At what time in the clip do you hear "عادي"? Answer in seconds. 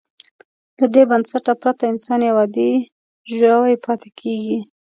2.41-2.71